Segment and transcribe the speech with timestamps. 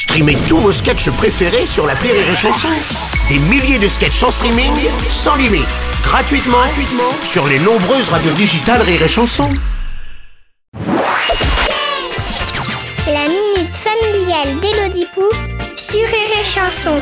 [0.00, 2.68] Streamez tous vos sketchs préférés sur la Rire et Chanson.
[3.28, 4.72] Des milliers de sketchs en streaming,
[5.10, 5.68] sans limite,
[6.02, 6.56] gratuitement,
[7.22, 9.50] sur les nombreuses radios digitales Rire et Chanson.
[13.06, 15.28] La minute familiale d'Élodie Pou
[15.76, 16.98] sur Rire Chanson.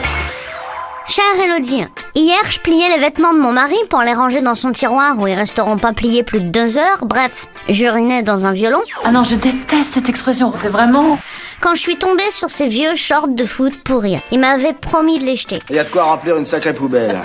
[1.09, 4.73] Chère Elodie, hier je pliais les vêtements de mon mari pour les ranger dans son
[4.73, 7.07] tiroir où ils resteront pas pliés plus de deux heures.
[7.07, 8.83] Bref, j'urinais dans un violon.
[9.05, 11.19] Ah non, je déteste cette expression, c'est vraiment...
[11.63, 15.25] Quand je suis tombée sur ces vieux shorts de foot pourris, il m'avait promis de
[15.25, 15.63] les jeter.
[15.71, 17.19] Il y a de quoi remplir une sacrée poubelle.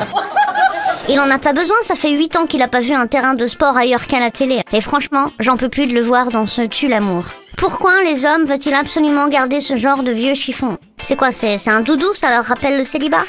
[1.10, 3.34] Il en a pas besoin, ça fait 8 ans qu'il a pas vu un terrain
[3.34, 4.62] de sport ailleurs qu'à la télé.
[4.72, 7.26] Et franchement, j'en peux plus de le voir dans ce tue l'amour.
[7.58, 10.78] Pourquoi les hommes veulent-ils absolument garder ce genre de vieux chiffon?
[11.00, 13.26] C'est quoi, c'est c'est un doudou, ça leur rappelle le célibat?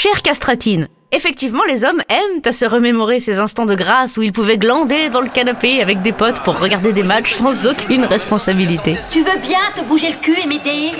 [0.00, 4.32] Chère Castratine, effectivement, les hommes aiment à se remémorer ces instants de grâce où ils
[4.32, 8.94] pouvaient glander dans le canapé avec des potes pour regarder des matchs sans aucune responsabilité.
[9.10, 10.92] Tu veux bien te bouger le cul et m'aider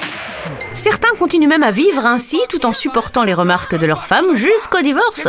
[0.74, 4.80] Certains continuent même à vivre ainsi tout en supportant les remarques de leurs femmes jusqu'au
[4.80, 5.28] divorce.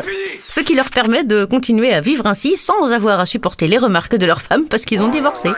[0.50, 4.16] Ce qui leur permet de continuer à vivre ainsi sans avoir à supporter les remarques
[4.16, 5.50] de leurs femmes parce qu'ils ont divorcé.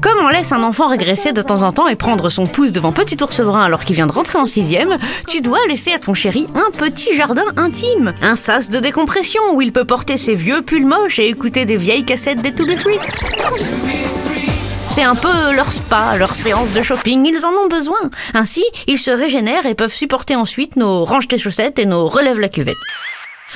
[0.00, 2.92] Comme on laisse un enfant régresser de temps en temps et prendre son pouce devant
[2.92, 6.14] petit ours brun alors qu'il vient de rentrer en sixième, tu dois laisser à ton
[6.14, 10.62] chéri un petit jardin intime, un sas de décompression où il peut porter ses vieux
[10.62, 12.98] pulls moches et écouter des vieilles cassettes des To Be Free.
[14.90, 17.98] C'est un peu leur spa, leur séance de shopping, ils en ont besoin.
[18.32, 22.38] Ainsi, ils se régénèrent et peuvent supporter ensuite nos range tes chaussettes et nos relève
[22.38, 22.76] la cuvette.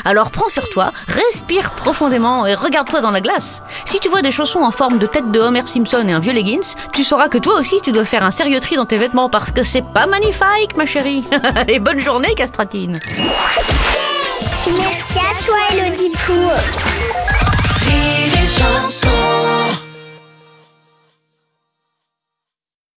[0.04, 3.62] Alors prends sur toi, respire profondément et regarde-toi dans la glace.
[3.84, 6.32] Si tu vois des chaussons en forme de tête de Homer Simpson et un vieux
[6.32, 9.28] leggings, tu sauras que toi aussi tu dois faire un sérieux tri dans tes vêtements
[9.28, 11.24] parce que c'est pas magnifique ma chérie.
[11.68, 12.98] et bonne journée Castratine.
[14.66, 15.56] Merci à toi
[16.28, 16.87] chanson